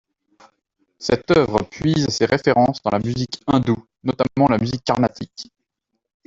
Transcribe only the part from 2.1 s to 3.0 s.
références dans la